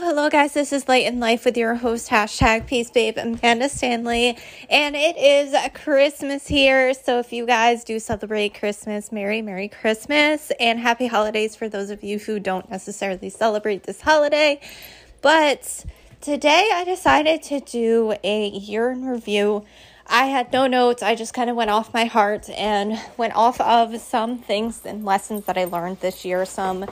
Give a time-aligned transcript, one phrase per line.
[0.00, 0.54] Hello, guys.
[0.54, 4.38] This is Light in Life with your host, hashtag Peace Babe, Amanda Stanley.
[4.70, 6.94] And it is Christmas here.
[6.94, 11.90] So if you guys do celebrate Christmas, Merry, Merry Christmas and Happy Holidays for those
[11.90, 14.60] of you who don't necessarily celebrate this holiday.
[15.20, 15.84] But
[16.22, 19.66] today I decided to do a year in review.
[20.06, 21.02] I had no notes.
[21.02, 25.04] I just kind of went off my heart and went off of some things and
[25.04, 26.86] lessons that I learned this year, some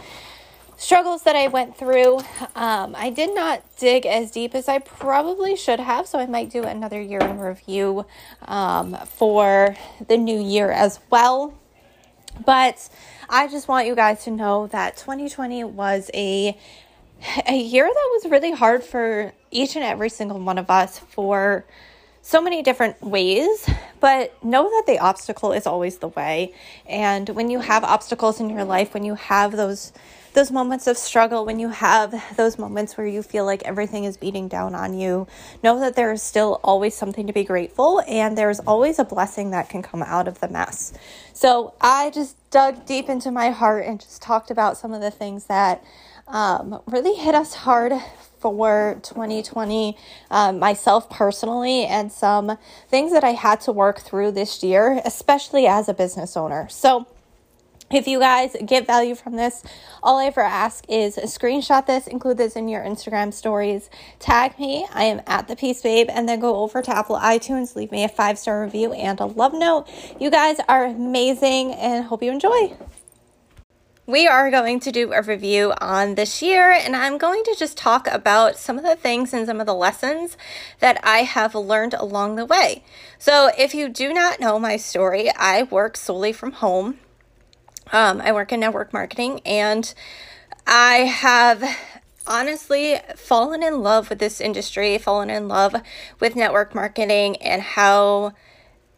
[0.80, 2.20] struggles that I went through.
[2.56, 6.50] Um, I did not dig as deep as I probably should have, so I might
[6.50, 8.06] do another year in review
[8.48, 9.76] um, for
[10.08, 11.54] the new year as well.
[12.46, 12.88] But
[13.28, 16.58] I just want you guys to know that 2020 was a
[17.46, 21.66] a year that was really hard for each and every single one of us for
[22.22, 23.68] so many different ways,
[24.00, 26.54] but know that the obstacle is always the way.
[26.86, 29.92] And when you have obstacles in your life, when you have those
[30.32, 34.16] those moments of struggle, when you have those moments where you feel like everything is
[34.16, 35.26] beating down on you,
[35.62, 39.50] know that there is still always something to be grateful and there's always a blessing
[39.50, 40.92] that can come out of the mess.
[41.32, 45.10] So I just dug deep into my heart and just talked about some of the
[45.10, 45.82] things that
[46.28, 47.92] um, really hit us hard
[48.38, 49.96] for 2020,
[50.30, 52.56] um, myself personally, and some
[52.88, 56.68] things that I had to work through this year, especially as a business owner.
[56.68, 57.06] So,
[57.90, 59.62] if you guys get value from this,
[60.02, 64.86] all I ever ask is screenshot this, include this in your Instagram stories, tag me.
[64.94, 68.04] I am at the Peace Babe, and then go over to Apple iTunes, leave me
[68.04, 69.88] a five star review and a love note.
[70.20, 72.76] You guys are amazing, and hope you enjoy.
[74.06, 77.76] We are going to do a review on this year, and I'm going to just
[77.76, 80.36] talk about some of the things and some of the lessons
[80.78, 82.82] that I have learned along the way.
[83.18, 86.98] So, if you do not know my story, I work solely from home.
[87.92, 89.92] Um, I work in network marketing and
[90.66, 91.64] I have
[92.26, 95.74] honestly fallen in love with this industry, fallen in love
[96.20, 98.32] with network marketing and how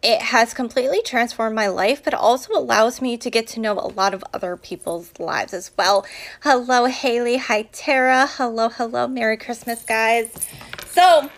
[0.03, 3.87] it has completely transformed my life, but also allows me to get to know a
[3.87, 6.05] lot of other people's lives as well.
[6.43, 7.37] Hello, Haley.
[7.37, 8.27] Hi, Tara.
[8.27, 9.07] Hello, hello.
[9.07, 10.33] Merry Christmas, guys.
[10.89, 11.31] So,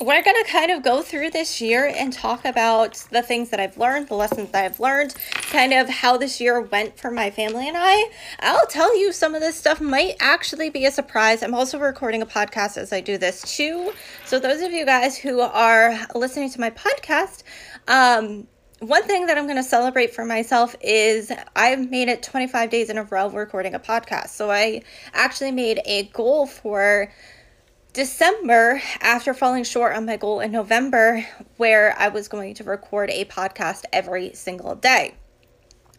[0.00, 3.60] we're going to kind of go through this year and talk about the things that
[3.60, 7.30] I've learned, the lessons that I've learned, kind of how this year went for my
[7.30, 8.10] family and I.
[8.40, 11.42] I'll tell you some of this stuff might actually be a surprise.
[11.42, 13.92] I'm also recording a podcast as I do this too.
[14.24, 17.42] So, those of you guys who are listening to my podcast,
[17.86, 18.46] um,
[18.78, 22.88] one thing that I'm going to celebrate for myself is I've made it 25 days
[22.88, 24.28] in a row recording a podcast.
[24.28, 24.80] So, I
[25.12, 27.12] actually made a goal for
[27.92, 33.10] December, after falling short on my goal in November, where I was going to record
[33.10, 35.14] a podcast every single day.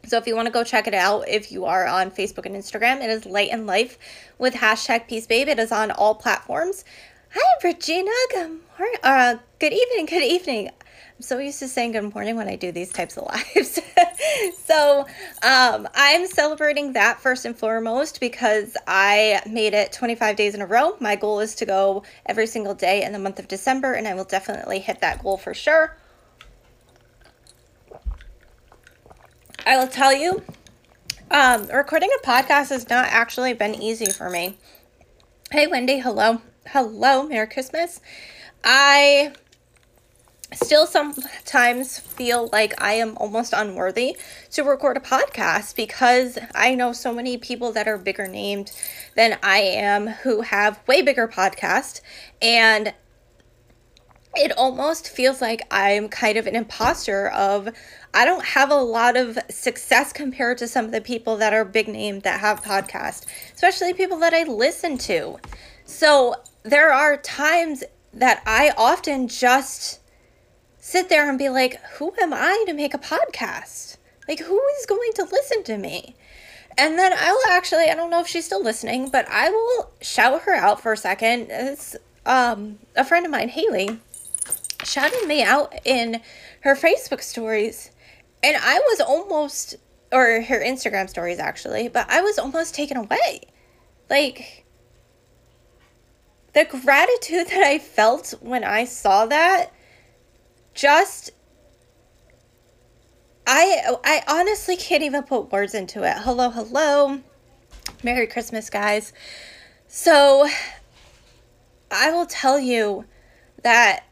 [0.07, 2.55] So if you want to go check it out, if you are on Facebook and
[2.55, 3.97] Instagram, it is Light and Life
[4.37, 5.49] with hashtag Peace Babe.
[5.49, 6.85] It is on all platforms.
[7.33, 8.11] Hi, Regina.
[8.31, 8.99] Good morning.
[9.03, 10.05] Uh, good evening.
[10.05, 10.71] Good evening.
[11.21, 13.79] I'm so used to saying good morning when I do these types of lives.
[14.65, 15.05] so
[15.43, 20.65] um, I'm celebrating that first and foremost because I made it 25 days in a
[20.65, 20.97] row.
[20.99, 24.15] My goal is to go every single day in the month of December, and I
[24.15, 25.95] will definitely hit that goal for sure.
[29.63, 30.41] I will tell you,
[31.29, 34.57] um, recording a podcast has not actually been easy for me.
[35.51, 35.99] Hey, Wendy.
[35.99, 36.41] Hello.
[36.65, 37.27] Hello.
[37.27, 38.01] Merry Christmas.
[38.63, 39.33] I
[40.53, 44.17] still sometimes feel like I am almost unworthy
[44.51, 48.71] to record a podcast because I know so many people that are bigger named
[49.15, 52.01] than I am who have way bigger podcasts
[52.41, 52.93] and
[54.35, 57.69] it almost feels like I'm kind of an imposter of
[58.13, 61.65] I don't have a lot of success compared to some of the people that are
[61.65, 65.37] big name that have podcasts, especially people that I listen to.
[65.85, 67.83] So there are times
[68.13, 70.00] that I often just
[70.81, 73.97] sit there and be like, who am I to make a podcast?
[74.27, 76.15] Like, who is going to listen to me?
[76.77, 79.91] And then I will actually, I don't know if she's still listening, but I will
[80.01, 81.47] shout her out for a second.
[81.49, 81.95] It's
[82.25, 83.99] um, a friend of mine, Haley,
[84.83, 86.19] shouted me out in
[86.61, 87.91] her Facebook stories.
[88.43, 89.75] And I was almost,
[90.11, 93.41] or her Instagram stories actually, but I was almost taken away.
[94.09, 94.65] Like,
[96.53, 99.71] the gratitude that I felt when I saw that
[100.73, 101.31] just
[103.45, 106.17] I I honestly can't even put words into it.
[106.19, 107.21] Hello, hello.
[108.03, 109.13] Merry Christmas, guys.
[109.87, 110.47] So
[111.91, 113.05] I will tell you
[113.63, 114.05] that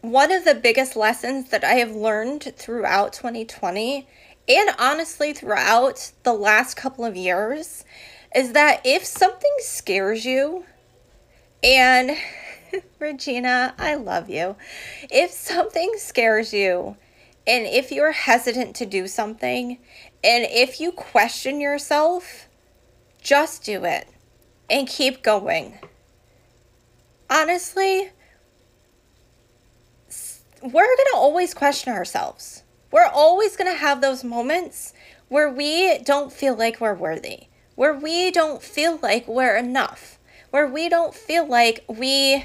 [0.00, 4.06] one of the biggest lessons that I have learned throughout 2020
[4.48, 7.84] and honestly throughout the last couple of years
[8.34, 10.64] is that if something scares you,
[11.62, 12.16] and
[12.98, 14.56] Regina, I love you.
[15.10, 16.96] If something scares you,
[17.46, 19.78] and if you're hesitant to do something,
[20.22, 22.48] and if you question yourself,
[23.20, 24.08] just do it
[24.70, 25.78] and keep going.
[27.28, 28.10] Honestly,
[30.62, 32.62] we're going to always question ourselves.
[32.92, 34.92] We're always going to have those moments
[35.28, 40.18] where we don't feel like we're worthy, where we don't feel like we're enough,
[40.50, 42.44] where we don't feel like we.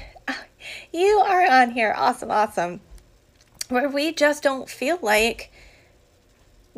[0.92, 1.94] You are on here.
[1.96, 2.80] Awesome, awesome.
[3.68, 5.52] Where we just don't feel like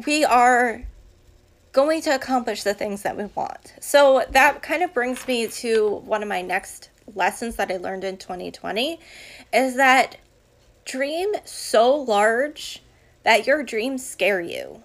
[0.06, 0.82] we are
[1.72, 3.74] going to accomplish the things that we want.
[3.80, 8.04] So that kind of brings me to one of my next lessons that I learned
[8.04, 8.98] in 2020
[9.52, 10.16] is that
[10.84, 12.82] dream so large
[13.22, 14.82] that your dreams scare you.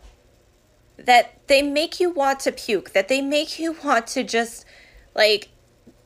[0.97, 4.65] That they make you want to puke, that they make you want to just
[5.13, 5.49] like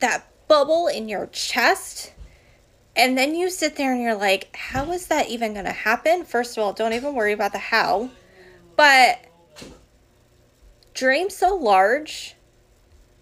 [0.00, 2.12] that bubble in your chest.
[2.96, 6.24] And then you sit there and you're like, how is that even going to happen?
[6.24, 8.10] First of all, don't even worry about the how.
[8.76, 9.24] But
[10.94, 12.34] dream so large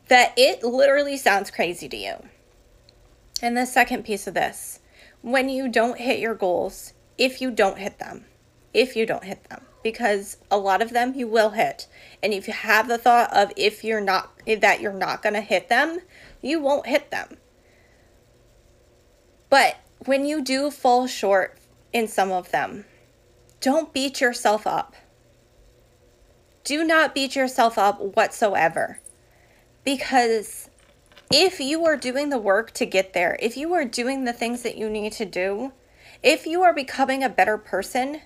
[0.08, 2.14] that it literally sounds crazy to you.
[3.42, 4.80] And the second piece of this
[5.20, 8.24] when you don't hit your goals, if you don't hit them,
[8.72, 11.86] if you don't hit them, because a lot of them you will hit.
[12.22, 15.40] And if you have the thought of if you're not, that you're not going to
[15.40, 16.00] hit them,
[16.40, 17.36] you won't hit them.
[19.50, 21.58] But when you do fall short
[21.92, 22.84] in some of them,
[23.60, 24.94] don't beat yourself up
[26.68, 29.00] do not beat yourself up whatsoever.
[29.84, 30.68] Because
[31.32, 34.60] if you are doing the work to get there, if you are doing the things
[34.64, 35.72] that you need to do,
[36.22, 38.20] if you are becoming a better person,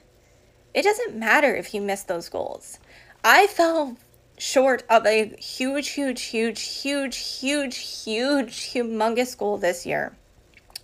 [0.74, 2.80] it doesn't matter if you miss those goals.
[3.22, 3.96] I fell
[4.38, 10.16] short of a huge, huge, huge, huge, huge, huge, humongous goal this year.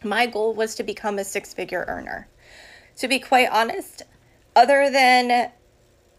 [0.03, 2.29] My goal was to become a six figure earner.
[2.97, 4.03] To be quite honest,
[4.55, 5.51] other than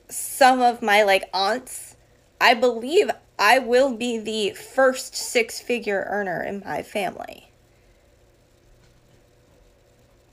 [0.10, 1.96] some of my like aunts,
[2.42, 7.52] I believe I will be the first six figure earner in my family.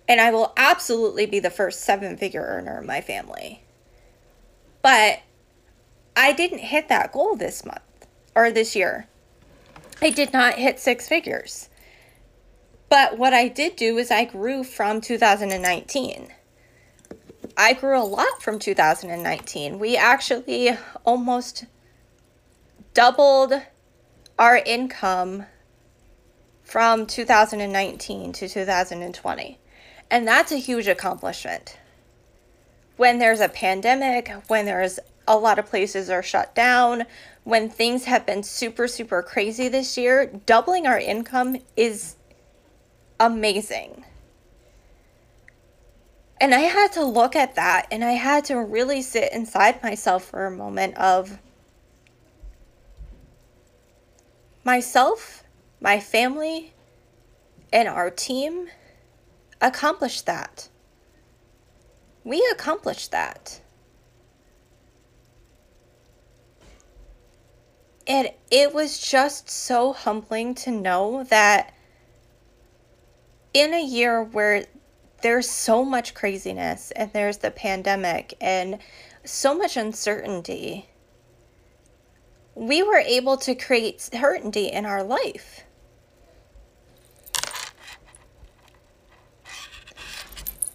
[0.08, 3.62] And I will absolutely be the first seven figure earner in my family.
[4.82, 5.22] But
[6.16, 9.08] I didn't hit that goal this month or this year.
[10.00, 11.68] I did not hit six figures.
[12.88, 16.28] But what I did do is I grew from 2019.
[17.56, 19.78] I grew a lot from 2019.
[19.78, 21.64] We actually almost
[22.94, 23.54] doubled
[24.38, 25.46] our income
[26.62, 29.58] from 2019 to 2020.
[30.10, 31.78] And that's a huge accomplishment.
[32.96, 37.04] When there's a pandemic, when there's a lot of places are shut down,
[37.44, 42.15] when things have been super, super crazy this year, doubling our income is
[43.18, 44.04] amazing.
[46.40, 50.24] And I had to look at that and I had to really sit inside myself
[50.24, 51.38] for a moment of
[54.64, 55.44] myself,
[55.80, 56.74] my family,
[57.72, 58.68] and our team
[59.60, 60.68] accomplished that.
[62.24, 63.60] We accomplished that.
[68.06, 71.72] And it was just so humbling to know that
[73.52, 74.66] in a year where
[75.22, 78.78] there's so much craziness and there's the pandemic and
[79.24, 80.88] so much uncertainty.
[82.54, 85.64] We were able to create certainty in our life.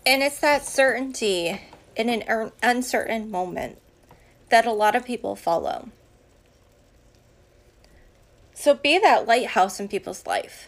[0.06, 1.62] And it's that certainty
[1.96, 3.78] in an uncertain moment
[4.50, 5.90] that a lot of people follow.
[8.54, 10.68] So be that lighthouse in people's life.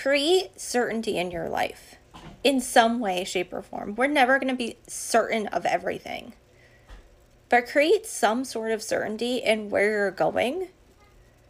[0.00, 1.96] Create certainty in your life
[2.44, 3.96] in some way, shape, or form.
[3.96, 6.34] We're never going to be certain of everything.
[7.48, 10.68] But create some sort of certainty in where you're going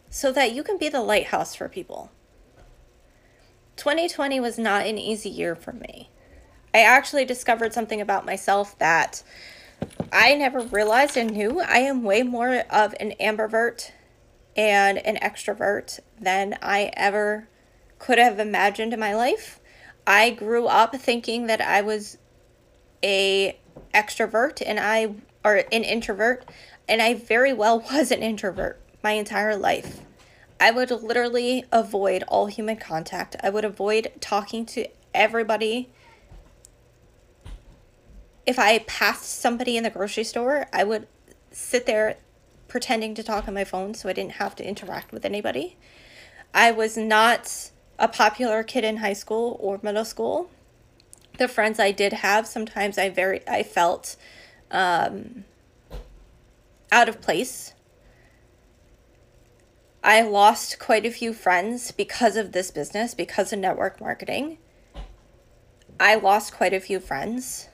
[0.09, 2.09] so that you can be the lighthouse for people.
[3.75, 6.09] 2020 was not an easy year for me.
[6.73, 9.21] I actually discovered something about myself that
[10.11, 11.61] I never realized and knew.
[11.61, 13.91] I am way more of an ambivert
[14.55, 17.47] and an extrovert than I ever
[17.99, 19.59] could have imagined in my life.
[20.07, 22.17] I grew up thinking that I was
[23.03, 23.59] a
[23.93, 25.13] extrovert and I
[25.43, 26.45] or an introvert
[26.87, 30.01] and I very well was an introvert my entire life.
[30.59, 33.35] I would literally avoid all human contact.
[33.41, 35.89] I would avoid talking to everybody.
[38.45, 41.07] If I passed somebody in the grocery store, I would
[41.51, 42.17] sit there
[42.67, 45.77] pretending to talk on my phone so I didn't have to interact with anybody.
[46.53, 50.49] I was not a popular kid in high school or middle school.
[51.37, 54.15] The friends I did have, sometimes I very I felt
[54.71, 55.43] um,
[56.91, 57.73] out of place.
[60.01, 64.57] I lost quite a few friends because of this business, because of network marketing.
[65.99, 67.67] I lost quite a few friends.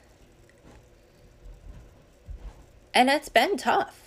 [2.93, 4.04] And it's been tough.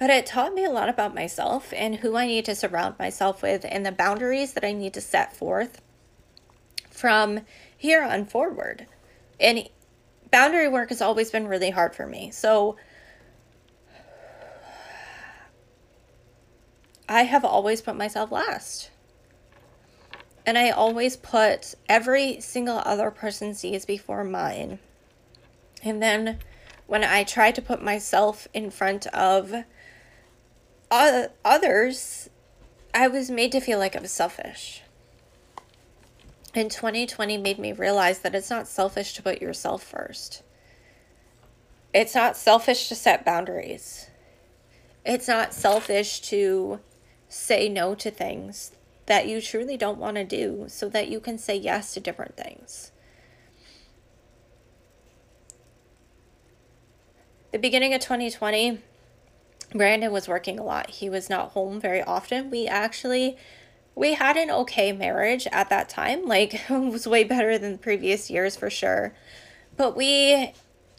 [0.00, 3.42] But it taught me a lot about myself and who I need to surround myself
[3.42, 5.82] with and the boundaries that I need to set forth
[6.90, 7.40] from
[7.76, 8.86] here on forward.
[9.38, 9.68] And
[10.30, 12.30] boundary work has always been really hard for me.
[12.30, 12.76] So
[17.06, 18.88] I have always put myself last.
[20.46, 24.78] And I always put every single other person's needs before mine.
[25.82, 26.38] And then
[26.90, 29.62] when I try to put myself in front of
[30.90, 32.28] others,
[32.92, 34.82] I was made to feel like I was selfish.
[36.52, 40.42] And 2020 made me realize that it's not selfish to put yourself first.
[41.94, 44.10] It's not selfish to set boundaries.
[45.06, 46.80] It's not selfish to
[47.28, 48.72] say no to things
[49.06, 52.36] that you truly don't want to do so that you can say yes to different
[52.36, 52.90] things.
[57.52, 58.78] The beginning of 2020,
[59.74, 60.90] Brandon was working a lot.
[60.90, 62.48] He was not home very often.
[62.48, 63.36] We actually
[63.96, 66.26] we had an okay marriage at that time.
[66.26, 69.14] Like it was way better than previous years for sure.
[69.76, 70.52] But we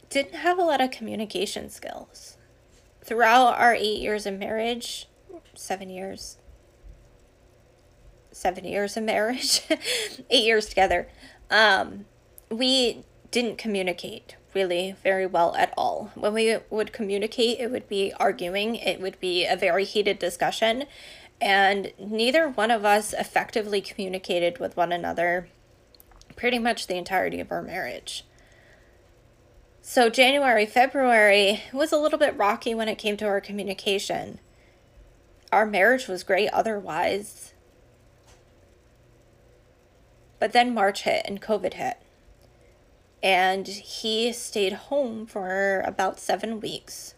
[0.10, 2.38] didn't have a lot of communication skills.
[3.03, 5.08] Throughout our 8 years of marriage,
[5.55, 6.38] 7 years.
[8.34, 9.62] 7 years of marriage,
[10.29, 11.08] 8 years together.
[11.50, 12.05] Um
[12.50, 16.12] we didn't communicate really very well at all.
[16.15, 20.86] When we would communicate, it would be arguing, it would be a very heated discussion,
[21.39, 25.48] and neither one of us effectively communicated with one another
[26.36, 28.25] pretty much the entirety of our marriage.
[29.81, 34.39] So, January, February was a little bit rocky when it came to our communication.
[35.51, 37.53] Our marriage was great otherwise.
[40.39, 42.00] But then March hit and COVID hit
[43.23, 47.13] and he stayed home for about seven weeks.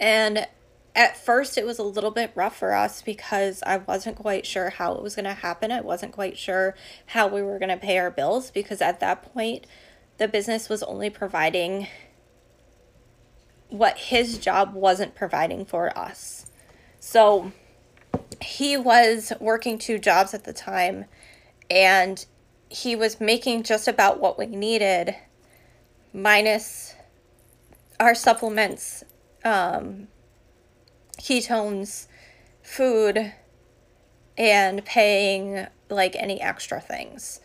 [0.00, 0.46] And
[0.94, 4.70] at first, it was a little bit rough for us because I wasn't quite sure
[4.70, 5.72] how it was going to happen.
[5.72, 6.74] I wasn't quite sure
[7.06, 9.66] how we were going to pay our bills because at that point,
[10.18, 11.86] the business was only providing
[13.68, 16.50] what his job wasn't providing for us.
[17.00, 17.52] So
[18.40, 21.06] he was working two jobs at the time
[21.70, 22.24] and
[22.72, 25.14] he was making just about what we needed,
[26.12, 26.94] minus
[28.00, 29.04] our supplements,
[29.44, 30.08] um,
[31.18, 32.06] ketones,
[32.62, 33.32] food,
[34.38, 37.40] and paying like any extra things.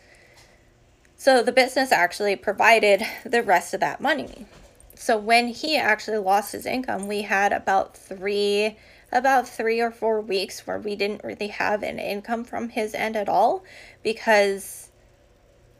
[1.16, 4.46] So the business actually provided the rest of that money.
[4.94, 8.76] So when he actually lost his income, we had about three
[9.10, 13.16] about three or four weeks where we didn't really have an income from his end
[13.16, 13.64] at all
[14.02, 14.87] because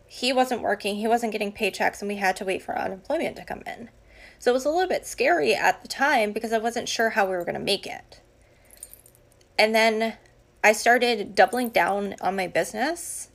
[0.08, 3.44] he wasn't working, he wasn't getting paychecks, and we had to wait for unemployment to
[3.44, 3.90] come in.
[4.38, 7.26] So it was a little bit scary at the time because I wasn't sure how
[7.26, 8.20] we were going to make it.
[9.58, 10.14] And then
[10.64, 13.28] I started doubling down on my business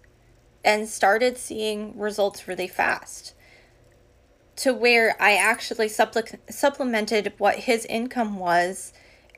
[0.63, 3.33] and started seeing results really fast
[4.55, 8.93] to where I actually suppl- supplemented what his income was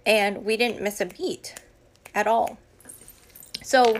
[0.05, 1.55] and we didn't miss a beat
[2.13, 2.59] at all.
[3.65, 3.99] So,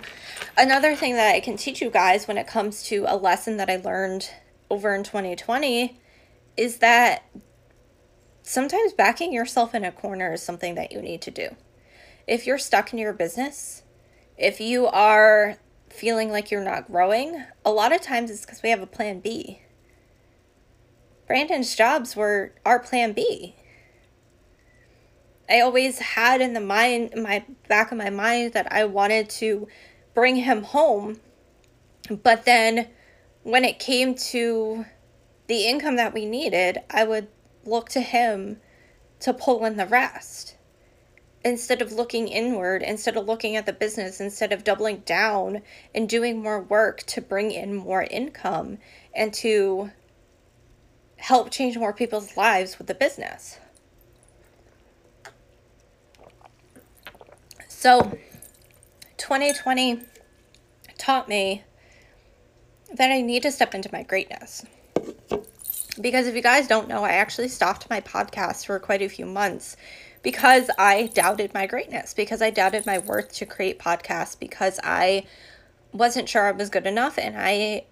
[0.55, 3.67] another thing that I can teach you guys when it comes to a lesson that
[3.67, 4.29] I learned
[4.69, 5.99] over in 2020
[6.55, 7.23] is that
[8.43, 11.55] sometimes backing yourself in a corner is something that you need to do.
[12.27, 13.81] If you're stuck in your business,
[14.37, 15.57] if you are
[15.89, 19.19] feeling like you're not growing, a lot of times it's because we have a plan
[19.19, 19.61] B.
[21.25, 23.55] Brandon's jobs were our plan B.
[25.49, 29.29] I always had in the mind, in my back of my mind, that I wanted
[29.31, 29.67] to
[30.13, 31.19] bring him home.
[32.09, 32.87] But then
[33.43, 34.85] when it came to
[35.47, 37.27] the income that we needed, I would
[37.63, 38.59] look to him
[39.19, 40.55] to pull in the rest.
[41.43, 45.61] Instead of looking inward, instead of looking at the business, instead of doubling down
[45.93, 48.79] and doing more work to bring in more income
[49.13, 49.91] and to
[51.17, 53.59] help change more people's lives with the business.
[57.85, 58.17] So,
[59.17, 60.01] 2020
[60.97, 61.63] taught me
[62.91, 64.65] that I need to step into my greatness.
[66.01, 69.27] Because if you guys don't know, I actually stopped my podcast for quite a few
[69.27, 69.77] months
[70.23, 75.27] because I doubted my greatness, because I doubted my worth to create podcasts, because I
[75.91, 77.85] wasn't sure I was good enough and I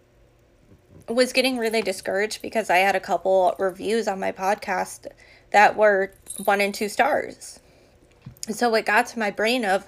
[1.07, 5.05] was getting really discouraged because I had a couple reviews on my podcast
[5.51, 7.59] that were one and two stars.
[8.49, 9.87] So it got to my brain of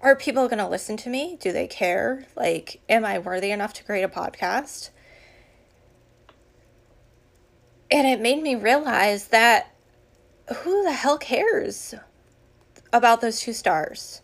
[0.00, 1.36] are people going to listen to me?
[1.40, 2.26] Do they care?
[2.36, 4.90] Like am I worthy enough to create a podcast?
[7.90, 9.74] And it made me realize that
[10.58, 11.94] who the hell cares
[12.92, 14.22] about those two stars?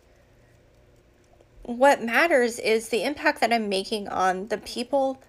[1.62, 5.22] What matters is the impact that I'm making on the people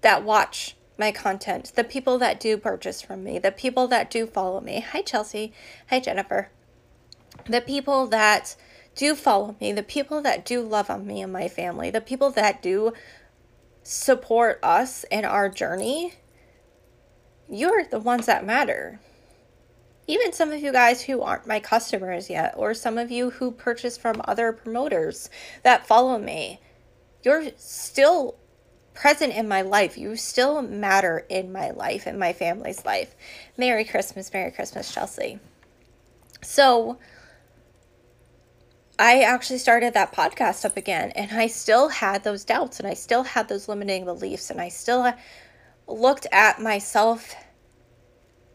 [0.00, 4.26] that watch my content, the people that do purchase from me, the people that do
[4.26, 4.80] follow me.
[4.80, 5.52] Hi, Chelsea.
[5.90, 6.50] Hi, Jennifer.
[7.48, 8.56] The people that
[8.94, 12.30] do follow me, the people that do love on me and my family, the people
[12.30, 12.92] that do
[13.82, 16.14] support us in our journey
[17.48, 19.00] you're the ones that matter.
[20.06, 23.50] Even some of you guys who aren't my customers yet, or some of you who
[23.50, 25.28] purchase from other promoters
[25.62, 26.60] that follow me,
[27.22, 28.36] you're still
[28.94, 29.98] present in my life.
[29.98, 33.14] You still matter in my life, in my family's life.
[33.56, 35.40] Merry Christmas, Merry Christmas, Chelsea.
[36.42, 36.98] So,
[38.98, 42.94] I actually started that podcast up again, and I still had those doubts, and I
[42.94, 45.12] still had those limiting beliefs, and I still uh,
[45.86, 47.34] looked at myself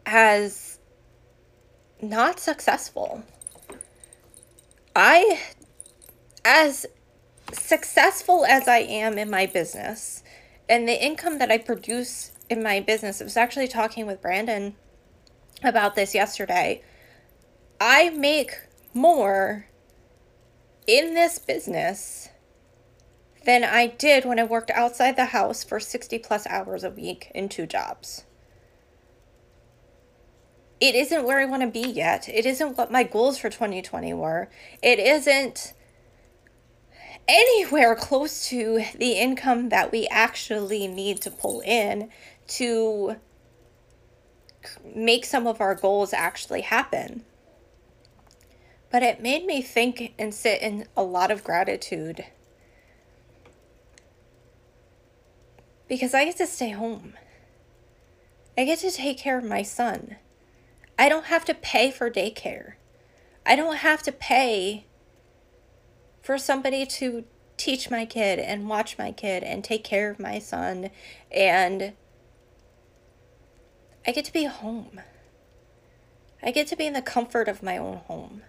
[0.04, 0.78] as
[2.02, 3.22] not successful.
[4.94, 5.40] I,
[6.44, 6.84] as
[7.52, 10.22] successful as I am in my business
[10.68, 14.74] and the income that I produce in my business, I was actually talking with Brandon
[15.62, 16.82] about this yesterday.
[17.80, 18.52] I make
[18.92, 19.66] more
[20.86, 22.28] in this business
[23.44, 27.30] than I did when I worked outside the house for 60 plus hours a week
[27.34, 28.24] in two jobs.
[30.80, 32.28] It isn't where I want to be yet.
[32.28, 34.48] It isn't what my goals for 2020 were.
[34.82, 35.72] It isn't
[37.28, 42.10] anywhere close to the income that we actually need to pull in
[42.46, 43.16] to
[44.94, 47.24] make some of our goals actually happen.
[48.94, 52.26] But it made me think and sit in a lot of gratitude
[55.88, 57.14] because I get to stay home.
[58.56, 60.14] I get to take care of my son.
[60.96, 62.74] I don't have to pay for daycare.
[63.44, 64.86] I don't have to pay
[66.22, 67.24] for somebody to
[67.56, 70.90] teach my kid and watch my kid and take care of my son.
[71.32, 71.94] And
[74.06, 75.00] I get to be home.
[76.40, 78.42] I get to be in the comfort of my own home.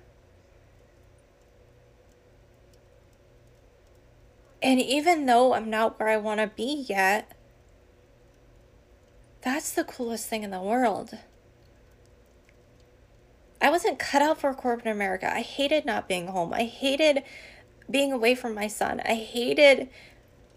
[4.65, 7.37] And even though I'm not where I want to be yet,
[9.43, 11.19] that's the coolest thing in the world.
[13.61, 15.31] I wasn't cut out for corporate America.
[15.31, 16.51] I hated not being home.
[16.51, 17.21] I hated
[17.91, 19.01] being away from my son.
[19.05, 19.87] I hated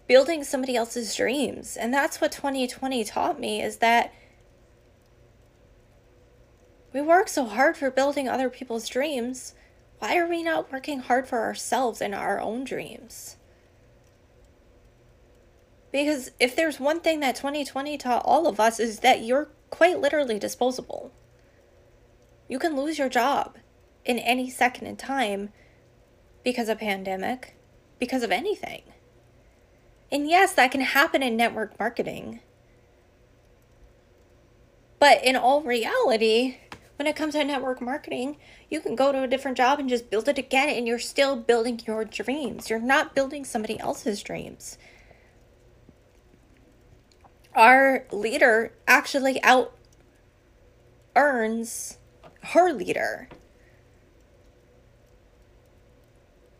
[0.07, 1.77] building somebody else's dreams.
[1.77, 4.11] And that's what 2020 taught me is that
[6.93, 9.53] we work so hard for building other people's dreams.
[9.99, 13.35] Why are we not working hard for ourselves and our own dreams?
[15.91, 19.99] Because if there's one thing that 2020 taught all of us is that you're quite
[19.99, 21.11] literally disposable.
[22.47, 23.57] You can lose your job
[24.05, 25.49] in any second in time
[26.43, 27.55] because of pandemic,
[27.97, 28.83] because of anything.
[30.11, 32.39] And yes, that can happen in network marketing.
[34.99, 36.57] But in all reality,
[36.97, 38.37] when it comes to network marketing,
[38.69, 41.35] you can go to a different job and just build it again, and you're still
[41.35, 42.69] building your dreams.
[42.69, 44.77] You're not building somebody else's dreams
[47.55, 49.73] our leader actually out
[51.15, 51.97] earns
[52.41, 53.27] her leader.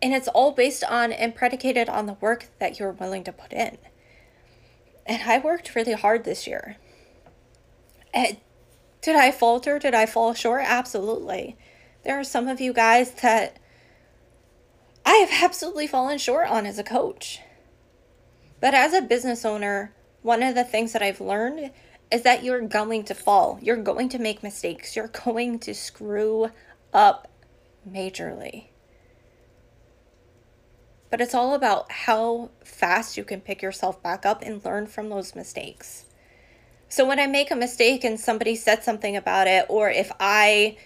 [0.02, 3.52] And it's all based on and predicated on the work that you're willing to put
[3.52, 3.78] in.
[5.06, 6.78] And I worked really hard this year.
[8.14, 8.38] And
[9.02, 9.80] did I falter?
[9.80, 10.64] Did I fall short?
[10.66, 11.58] Absolutely.
[12.04, 13.58] There are some of you guys that
[15.06, 17.40] I have absolutely fallen short on as a coach.
[18.62, 21.72] But as a business owner, one of the things that I've learned
[22.12, 23.60] is that you're going to fall.
[23.62, 24.96] You're going to make mistakes.
[24.96, 26.50] You're going to screw
[26.94, 27.30] up
[27.90, 28.66] majorly.
[31.10, 35.10] But it's all about how fast you can pick yourself back up and learn from
[35.10, 36.06] those mistakes.
[36.88, 40.78] So when I make a mistake and somebody said something about it, or if I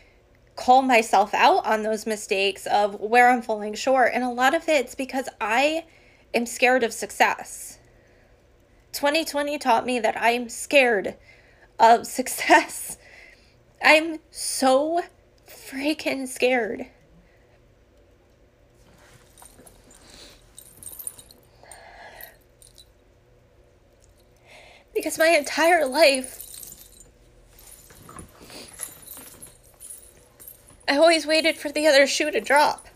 [0.55, 4.67] call myself out on those mistakes of where I'm falling short, and a lot of
[4.67, 5.85] it's because I
[6.33, 7.79] am scared of success.
[8.93, 11.15] 2020 taught me that I'm scared
[11.79, 12.97] of success.
[13.83, 15.01] I'm so
[15.47, 16.87] freaking scared.
[24.95, 26.39] Because my entire life,
[30.87, 32.87] I always waited for the other shoe to drop.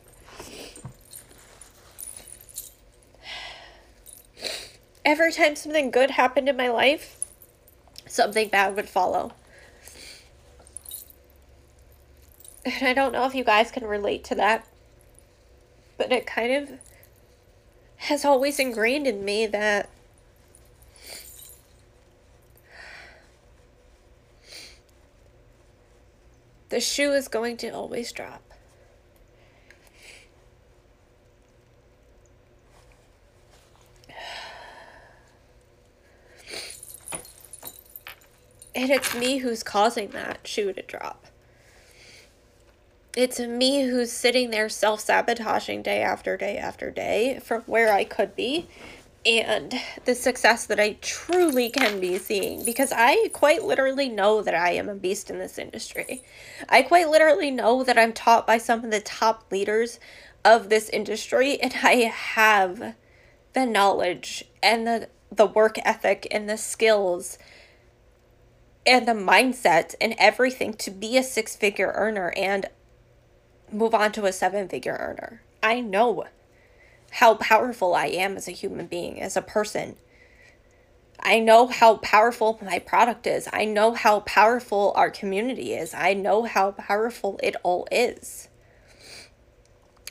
[5.08, 7.16] Every time something good happened in my life,
[8.06, 9.32] something bad would follow.
[12.66, 14.68] And I don't know if you guys can relate to that,
[15.98, 16.80] but it kind of
[17.96, 19.90] has always ingrained in me that
[26.68, 28.47] the shoe is going to always drop.
[38.78, 41.26] And it's me who's causing that shoe to drop.
[43.16, 48.04] It's me who's sitting there self sabotaging day after day after day from where I
[48.04, 48.68] could be
[49.26, 49.74] and
[50.06, 54.74] the success that I truly can be seeing because I quite literally know that I
[54.74, 56.22] am a beast in this industry.
[56.70, 60.00] I quite literally know that I'm taught by some of the top leaders
[60.46, 62.94] of this industry and I have
[63.54, 67.40] the knowledge and the the work ethic and the skills
[68.88, 72.68] and the mindset and everything to be a six figure earner and
[73.72, 75.42] move on to a seven figure earner.
[75.62, 76.26] I know
[77.12, 79.98] how powerful I am as a human being, as a person.
[81.20, 83.50] I know how powerful my product is.
[83.52, 85.94] I know how powerful our community is.
[85.94, 88.48] I know how powerful it all is.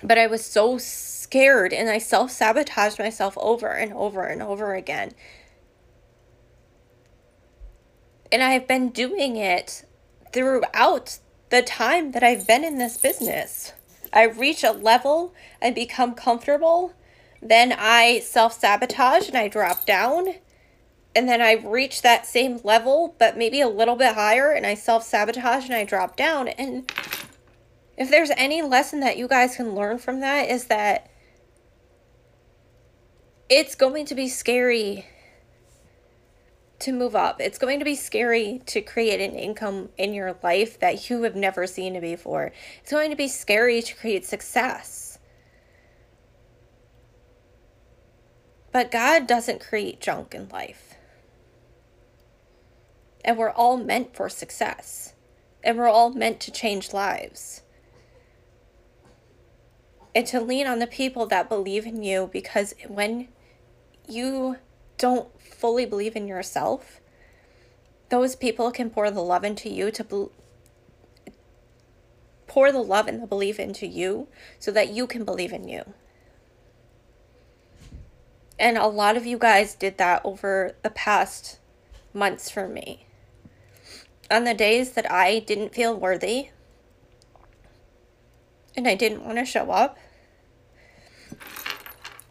[0.02, 4.74] But I was so scared and I self sabotaged myself over and over and over
[4.74, 5.12] again
[8.32, 9.84] and I've been doing it
[10.32, 11.18] throughout
[11.50, 13.72] the time that I've been in this business.
[14.12, 16.92] I reach a level and become comfortable,
[17.42, 20.34] then I self sabotage and I drop down.
[21.14, 24.74] And then I reach that same level, but maybe a little bit higher, and I
[24.74, 26.48] self sabotage and I drop down.
[26.48, 26.90] And
[27.96, 31.10] if there's any lesson that you guys can learn from that, is that
[33.48, 35.06] it's going to be scary
[36.78, 37.40] to move up.
[37.40, 41.34] It's going to be scary to create an income in your life that you have
[41.34, 42.52] never seen before.
[42.82, 45.18] It's going to be scary to create success.
[48.72, 50.94] But God doesn't create junk in life.
[53.24, 55.14] And we're all meant for success.
[55.64, 57.62] And we're all meant to change lives.
[60.14, 63.28] And to lean on the people that believe in you because when
[64.06, 64.56] you
[64.98, 67.00] don't fully believe in yourself,
[68.08, 70.28] those people can pour the love into you to be-
[72.46, 74.28] pour the love and the belief into you
[74.58, 75.92] so that you can believe in you.
[78.58, 81.58] And a lot of you guys did that over the past
[82.14, 83.06] months for me.
[84.30, 86.48] On the days that I didn't feel worthy
[88.74, 89.98] and I didn't want to show up,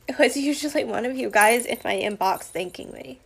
[0.08, 3.20] it was usually one of you guys in my inbox thanking me.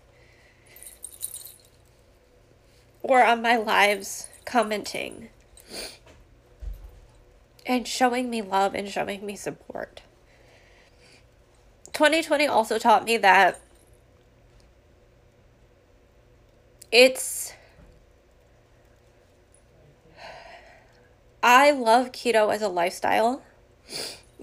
[3.02, 5.30] Or on my lives commenting
[7.66, 10.02] and showing me love and showing me support.
[11.94, 13.60] 2020 also taught me that
[16.92, 17.54] it's
[21.42, 23.42] I love keto as a lifestyle,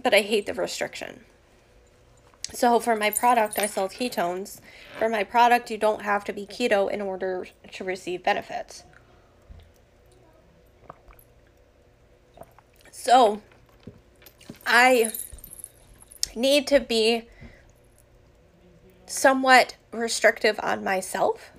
[0.02, 1.25] but I hate the restriction.
[2.52, 4.60] So for my product, I sell ketones.
[4.98, 8.84] For my product, you don't have to be keto in order to receive benefits.
[12.90, 13.42] So
[14.66, 15.12] I
[16.34, 17.24] need to be
[19.06, 21.52] somewhat restrictive on myself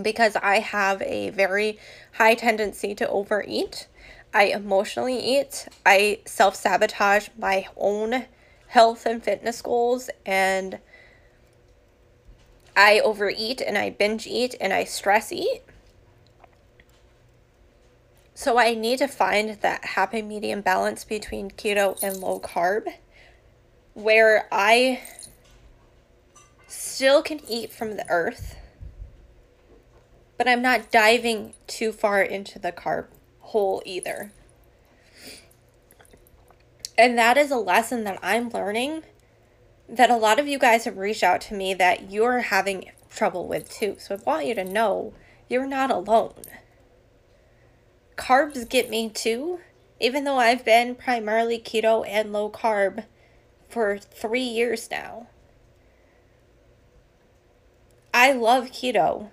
[0.00, 1.78] because I have a very
[2.14, 3.88] high tendency to overeat.
[4.34, 5.68] I emotionally eat.
[5.84, 8.24] I self sabotage my own
[8.72, 10.78] health and fitness goals and
[12.74, 15.60] I overeat and I binge eat and I stress eat.
[18.32, 22.86] So I need to find that happy medium balance between keto and low carb
[23.92, 25.02] where I
[26.66, 28.56] still can eat from the earth,
[30.38, 33.08] but I'm not diving too far into the carb
[33.40, 34.32] hole either.
[37.02, 39.02] And that is a lesson that I'm learning
[39.88, 43.48] that a lot of you guys have reached out to me that you're having trouble
[43.48, 43.96] with too.
[43.98, 45.12] So I want you to know
[45.48, 46.44] you're not alone.
[48.16, 49.58] Carbs get me too,
[49.98, 53.02] even though I've been primarily keto and low carb
[53.68, 55.26] for three years now.
[58.14, 59.30] I love keto,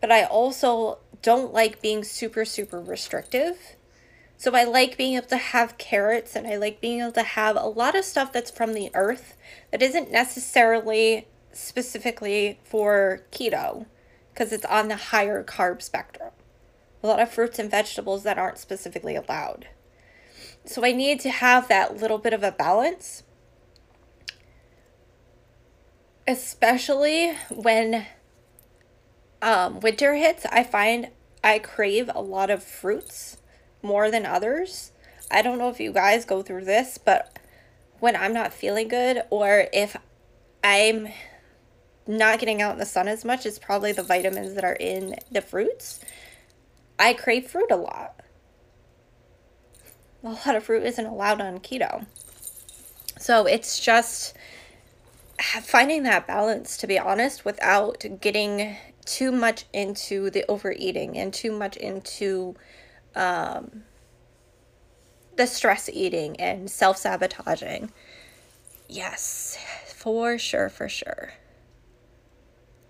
[0.00, 3.76] but I also don't like being super, super restrictive.
[4.40, 7.56] So I like being able to have carrots and I like being able to have
[7.56, 9.36] a lot of stuff that's from the earth
[9.70, 13.84] that isn't necessarily specifically for keto
[14.32, 16.30] because it's on the higher carb spectrum.
[17.02, 19.68] A lot of fruits and vegetables that aren't specifically allowed.
[20.64, 23.24] So I need to have that little bit of a balance,
[26.26, 28.06] especially when
[29.42, 30.46] um, winter hits.
[30.46, 31.08] I find
[31.44, 33.36] I crave a lot of fruits
[33.82, 34.92] more than others.
[35.30, 37.38] I don't know if you guys go through this, but
[37.98, 39.96] when I'm not feeling good or if
[40.64, 41.08] I'm
[42.06, 45.14] not getting out in the sun as much, it's probably the vitamins that are in
[45.30, 46.00] the fruits.
[46.98, 48.20] I crave fruit a lot.
[50.22, 52.06] A lot of fruit isn't allowed on keto.
[53.18, 54.34] So it's just
[55.62, 61.52] finding that balance, to be honest, without getting too much into the overeating and too
[61.52, 62.54] much into
[63.14, 63.84] um,
[65.36, 67.92] the stress eating and self sabotaging.
[68.88, 71.32] Yes, for sure, for sure.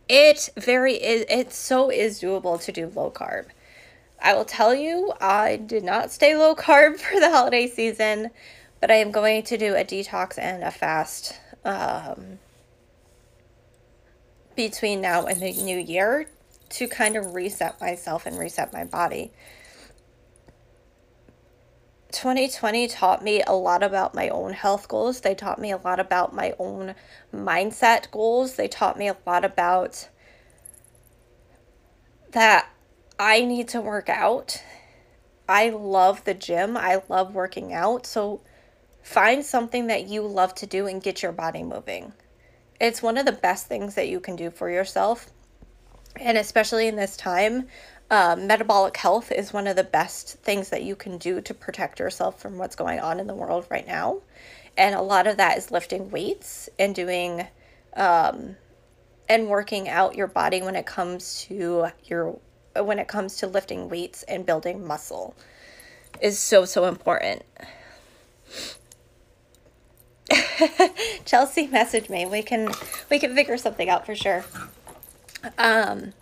[0.09, 3.47] It very is it so is doable to do low carb.
[4.23, 8.31] I will tell you, I did not stay low carb for the holiday season,
[8.81, 12.39] but I am going to do a detox and a fast um,
[14.57, 16.27] between now and the new year
[16.71, 19.33] to kind of reset myself and reset my body.
[22.13, 25.21] 2020 taught me a lot about my own health goals.
[25.21, 26.95] They taught me a lot about my own
[27.35, 28.57] mindset goals.
[28.57, 30.09] They taught me a lot about
[32.33, 32.71] that
[33.19, 34.63] I need to work out.
[35.49, 36.77] I love the gym.
[36.77, 38.07] I love working out.
[38.07, 38.41] So
[39.03, 42.13] find something that you love to do and get your body moving.
[42.81, 45.31] It's one of the best things that you can do for yourself.
[46.17, 47.69] And especially in this time,
[48.11, 52.01] uh, metabolic health is one of the best things that you can do to protect
[52.01, 54.21] yourself from what's going on in the world right now.
[54.77, 57.47] And a lot of that is lifting weights and doing
[57.95, 58.57] um,
[59.29, 62.39] and working out your body when it comes to your
[62.77, 65.37] when it comes to lifting weights and building muscle
[66.21, 67.43] is so so important.
[71.25, 72.27] Chelsea message me.
[72.27, 72.73] We can
[73.09, 74.45] we can figure something out for sure.
[75.59, 76.13] Um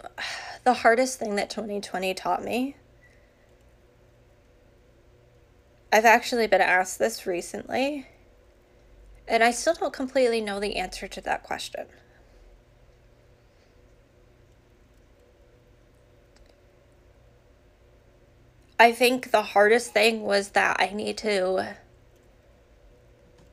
[0.64, 2.76] the hardest thing that 2020 taught me.
[5.92, 8.06] I've actually been asked this recently,
[9.26, 11.86] and I still don't completely know the answer to that question.
[18.78, 21.76] I think the hardest thing was that I need to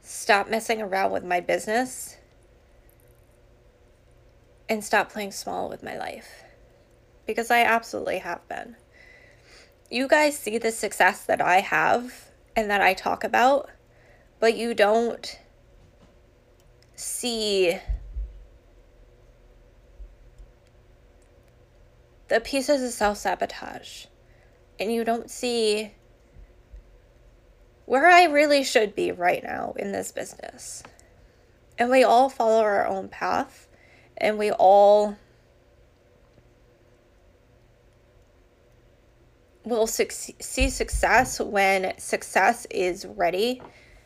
[0.02, 2.18] stop messing around with my business
[4.68, 6.44] and stop playing small with my life
[7.26, 8.76] because I absolutely have been.
[9.90, 13.70] You guys see the success that I have and that I talk about,
[14.40, 15.40] but you don't
[16.96, 17.78] see
[22.28, 24.06] the pieces of self sabotage.
[24.80, 25.94] And you don't see
[27.86, 30.84] where I really should be right now in this business.
[31.78, 33.65] And we all follow our own path
[34.18, 35.18] and we all
[39.66, 43.62] will see success when success is ready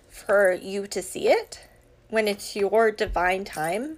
[0.07, 1.67] for you to see it,
[2.09, 3.97] when it's your divine time.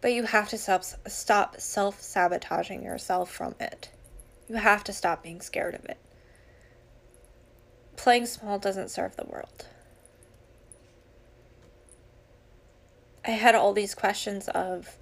[0.00, 3.90] But you have to stop, stop self sabotaging yourself from it.
[4.48, 5.98] You have to stop being scared of it.
[7.96, 9.66] Playing small doesn't serve the world.
[13.26, 14.98] I had all these questions of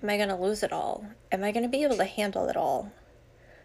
[0.00, 1.04] Am I going to lose it all?
[1.32, 2.92] Am I going to be able to handle it all?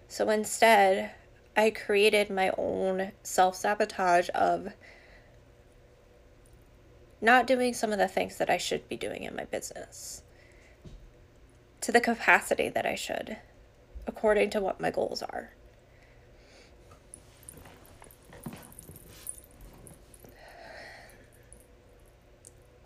[0.07, 1.12] So instead,
[1.55, 4.73] I created my own self sabotage of
[7.21, 10.23] not doing some of the things that I should be doing in my business
[11.81, 13.38] to the capacity that I should,
[14.07, 15.51] according to what my goals are.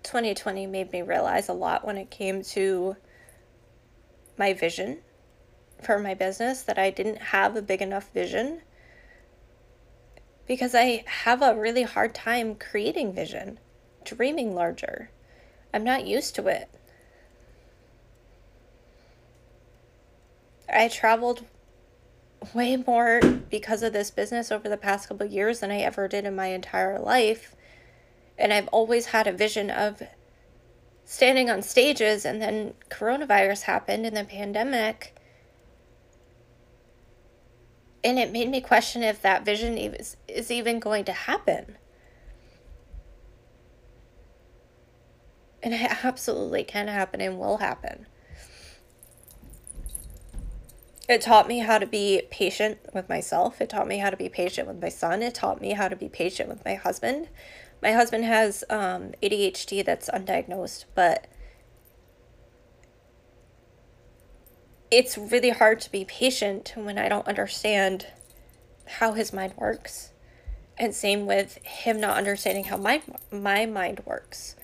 [0.07, 2.95] Twenty twenty made me realize a lot when it came to
[4.37, 4.99] my vision
[5.83, 8.61] for my business, that I didn't have a big enough vision.
[10.47, 13.59] because I have a really hard time creating vision,
[14.05, 15.11] dreaming larger.
[15.73, 16.69] I'm not used to it.
[20.69, 21.45] I traveled
[22.53, 26.25] way more because of this business over the past couple years than I ever did
[26.25, 27.55] in my entire life.
[28.37, 30.03] And I've always had a vision of
[31.05, 35.15] standing on stages, and then coronavirus happened and the pandemic.
[38.03, 41.77] And it made me question if that vision is, is even going to happen.
[45.63, 48.05] And it absolutely can happen and will happen.
[51.09, 53.61] It taught me how to be patient with myself.
[53.61, 55.23] It taught me how to be patient with my son.
[55.23, 57.29] It taught me how to be patient with my husband.
[57.81, 61.27] My husband has um, ADHD that's undiagnosed, but
[64.89, 68.07] it's really hard to be patient when I don't understand
[68.85, 70.11] how his mind works.
[70.77, 74.55] And same with him not understanding how my my mind works.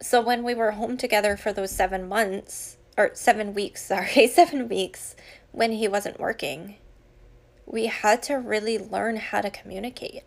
[0.00, 4.68] So when we were home together for those 7 months or 7 weeks, sorry, 7
[4.68, 5.14] weeks
[5.52, 6.76] when he wasn't working,
[7.66, 10.24] we had to really learn how to communicate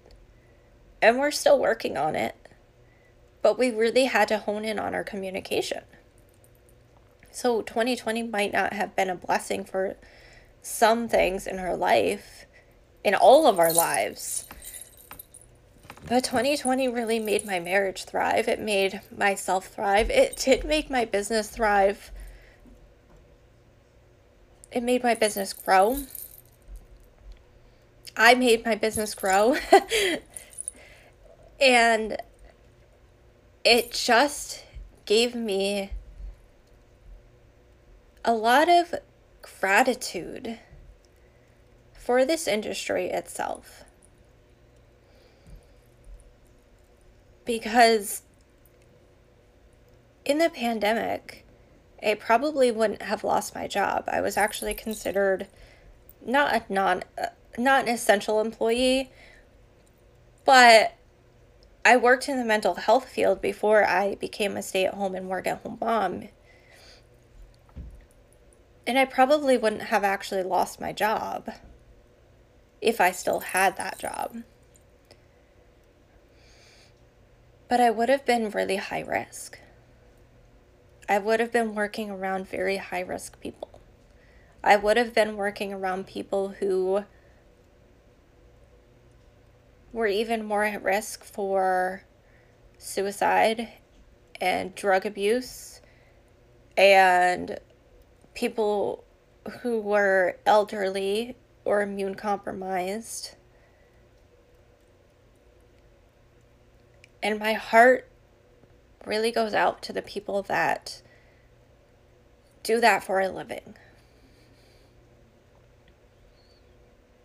[1.06, 2.36] and we're still working on it.
[3.44, 5.84] But we really had to hone in on our communication.
[7.32, 9.98] So 2020 might not have been a blessing for
[10.64, 12.48] some things in her life,
[13.04, 14.46] in all of our lives.
[16.08, 18.48] But 2020 really made my marriage thrive.
[18.48, 20.10] It made myself thrive.
[20.10, 22.12] It did make my business thrive.
[24.72, 26.00] It made my business grow.
[28.18, 29.56] I made my business grow.
[31.60, 32.18] And
[33.64, 34.64] it just
[35.06, 35.92] gave me
[38.24, 38.96] a lot of
[39.42, 40.60] gratitude
[41.94, 43.84] for this industry itself.
[47.46, 48.24] Because
[50.26, 51.46] in the pandemic,
[52.04, 54.06] I probably wouldn't have lost my job.
[54.08, 55.48] I was actually considered
[56.26, 59.12] not a non uh, not an essential employee,
[60.44, 60.96] but
[61.88, 65.30] I worked in the mental health field before I became a stay at home and
[65.30, 66.30] work at home mom.
[68.88, 71.52] And I probably wouldn't have actually lost my job
[72.82, 74.38] if I still had that job.
[77.68, 79.60] But I would have been really high risk.
[81.08, 83.80] I would have been working around very high risk people.
[84.64, 87.06] I would have been working around people who
[89.96, 92.04] were even more at risk for
[92.78, 93.70] suicide
[94.42, 95.80] and drug abuse
[96.76, 97.58] and
[98.34, 99.06] people
[99.62, 103.36] who were elderly or immune compromised.
[107.24, 108.12] And my heart
[109.06, 111.02] really goes out to the people that
[112.64, 113.76] do that for a living.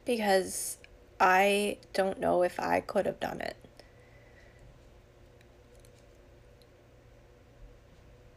[0.05, 0.79] Because
[1.21, 3.57] I don't know if I could have done it.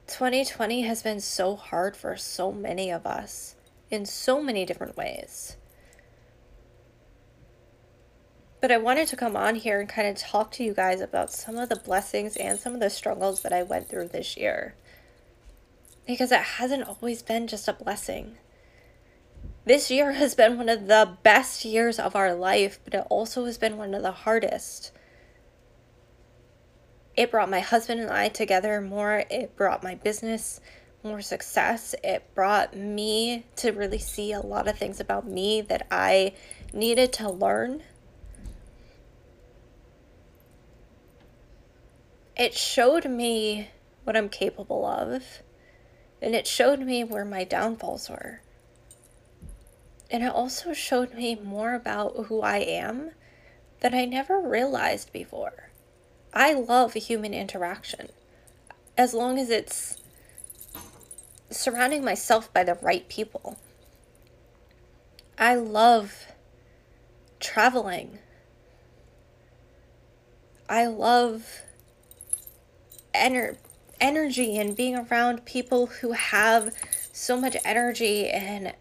[0.07, 3.55] 2020 has been so hard for so many of us
[3.89, 5.55] in so many different ways.
[8.61, 11.33] But I wanted to come on here and kind of talk to you guys about
[11.33, 14.75] some of the blessings and some of the struggles that I went through this year.
[16.05, 18.37] Because it hasn't always been just a blessing.
[19.65, 23.45] This year has been one of the best years of our life, but it also
[23.45, 24.91] has been one of the hardest.
[27.15, 29.23] It brought my husband and I together more.
[29.29, 30.59] It brought my business
[31.01, 31.95] more success.
[32.03, 36.33] It brought me to really see a lot of things about me that I
[36.73, 37.83] needed to learn.
[42.35, 43.69] It showed me
[44.03, 45.23] what I'm capable of,
[46.21, 48.41] and it showed me where my downfalls were.
[50.13, 53.13] And it also showed me more about who I am
[53.79, 55.71] that I never realized before.
[56.31, 58.09] I love human interaction
[58.95, 59.97] as long as it's
[61.49, 63.57] surrounding myself by the right people.
[65.35, 66.27] I love
[67.39, 68.19] traveling.
[70.69, 71.61] I love
[73.15, 73.57] ener-
[73.99, 76.71] energy and being around people who have
[77.11, 78.73] so much energy and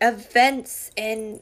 [0.00, 1.40] events and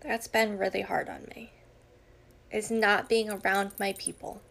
[0.00, 1.52] that's been really hard on me.
[2.50, 4.42] Is not being around my people.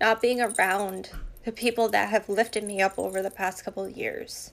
[0.00, 1.10] Not being around
[1.44, 4.52] the people that have lifted me up over the past couple years.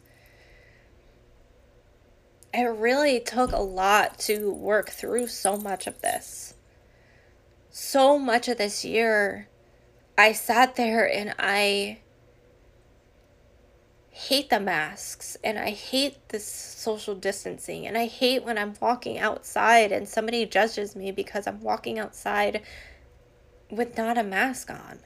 [2.53, 6.53] It really took a lot to work through so much of this.
[7.69, 9.49] So much of this year,
[10.17, 11.99] I sat there and I
[14.17, 19.19] hate the masks and I hate this social distancing and I hate when I'm walking
[19.19, 22.61] outside and somebody judges me because I'm walking outside
[23.69, 24.99] with not a mask on.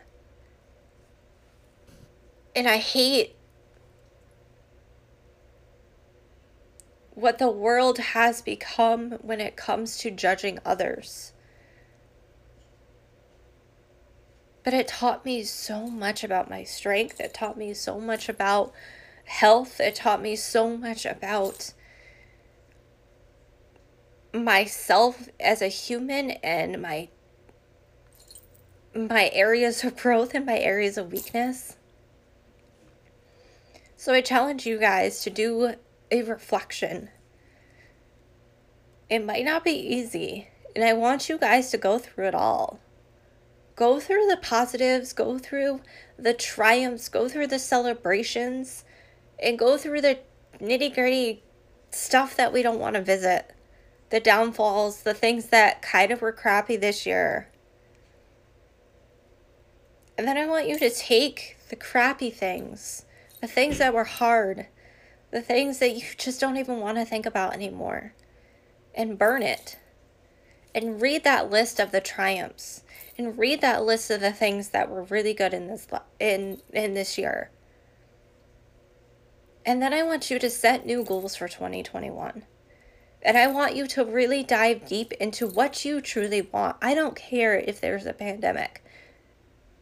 [2.55, 3.35] And I hate
[7.09, 11.33] what the world has become when it comes to judging others.
[14.63, 17.19] But it taught me so much about my strength.
[17.19, 18.71] It taught me so much about
[19.29, 19.79] health.
[19.79, 21.73] It taught me so much about
[24.33, 27.09] myself as a human and my
[28.95, 31.77] my areas of growth and my areas of weakness.
[33.95, 35.75] So I challenge you guys to do
[36.09, 37.09] a reflection.
[39.09, 42.79] It might not be easy, and I want you guys to go through it all.
[43.75, 45.81] Go through the positives, go through
[46.17, 48.83] the triumphs, go through the celebrations,
[49.41, 50.19] and go through the
[50.59, 51.43] nitty gritty
[51.91, 53.53] stuff that we don't want to visit.
[54.09, 57.49] The downfalls, the things that kind of were crappy this year.
[60.17, 63.05] And then I want you to take the crappy things,
[63.39, 64.67] the things that were hard,
[65.31, 68.13] the things that you just don't even want to think about anymore
[68.93, 69.77] and burn it
[70.73, 72.83] and read that list of the triumphs
[73.17, 75.87] and read that list of the things that were really good in this
[76.19, 77.49] in in this year
[79.69, 82.41] and then i want you to set new goals for 2021
[83.21, 87.15] and i want you to really dive deep into what you truly want i don't
[87.15, 88.83] care if there's a pandemic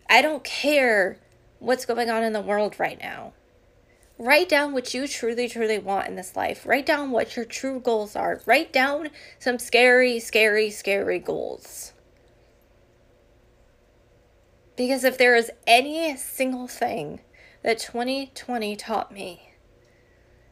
[0.10, 1.18] i don't care
[1.60, 3.32] what's going on in the world right now
[4.20, 6.66] Write down what you truly, truly want in this life.
[6.66, 8.42] Write down what your true goals are.
[8.48, 11.94] Write down some scary, scary, scary goals.
[14.76, 17.20] Because if there is any single thing
[17.62, 19.47] that 2020 taught me,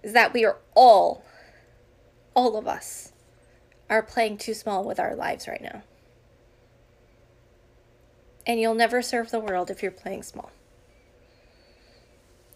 [0.05, 1.25] is that we are all,
[2.35, 3.11] all of us,
[3.89, 5.81] are playing too small with our lives right now.
[8.45, 10.51] And you'll never serve the world if you're playing small.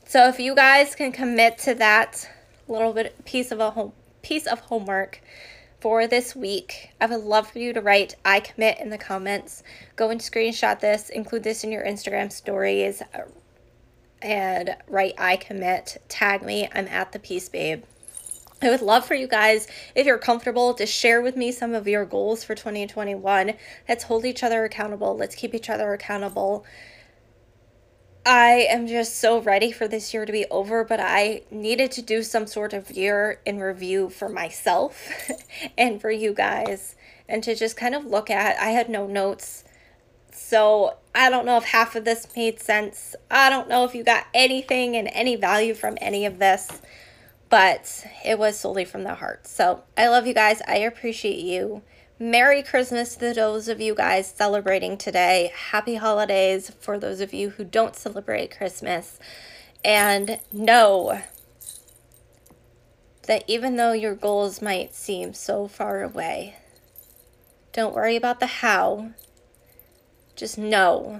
[0.05, 2.29] So if you guys can commit to that
[2.67, 5.21] little bit piece of a home piece of homework
[5.79, 9.63] for this week, I would love for you to write I commit in the comments.
[9.95, 13.01] Go and screenshot this, include this in your Instagram stories,
[14.21, 16.01] and write I commit.
[16.07, 16.69] Tag me.
[16.73, 17.83] I'm at the Peace Babe.
[18.61, 21.87] I would love for you guys, if you're comfortable, to share with me some of
[21.87, 23.53] your goals for 2021.
[23.87, 25.15] Let's hold each other accountable.
[25.15, 26.65] Let's keep each other accountable.
[28.25, 32.01] I am just so ready for this year to be over, but I needed to
[32.01, 35.31] do some sort of year in review for myself
[35.77, 36.95] and for you guys
[37.29, 38.59] and to just kind of look at.
[38.59, 39.63] I had no notes.
[40.41, 43.15] So I don't know if half of this made sense.
[43.29, 46.81] I don't know if you got anything and any value from any of this,
[47.49, 49.45] but it was solely from the heart.
[49.45, 50.61] So I love you guys.
[50.65, 51.83] I appreciate you.
[52.17, 55.51] Merry Christmas to those of you guys celebrating today.
[55.53, 59.19] Happy holidays for those of you who don't celebrate Christmas.
[59.85, 61.21] And know
[63.27, 66.55] that even though your goals might seem so far away,
[67.73, 69.11] don't worry about the how.
[70.39, 71.19] Just know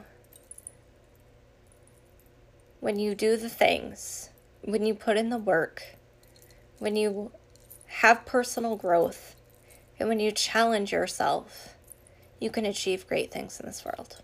[2.80, 4.30] when you do the things,
[4.62, 5.84] when you put in the work,
[6.78, 7.34] when you
[7.88, 9.36] have personal growth
[10.00, 11.76] and when you challenge yourself,
[12.40, 14.22] you can achieve great things in this world.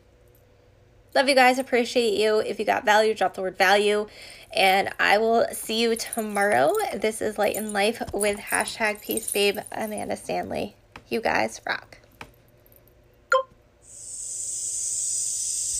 [1.13, 1.59] Love you guys.
[1.59, 2.39] Appreciate you.
[2.39, 4.07] If you got value, drop the word value.
[4.53, 6.71] And I will see you tomorrow.
[6.93, 10.77] This is Light in Life with hashtag Peace Babe Amanda Stanley.
[11.09, 11.97] You guys rock.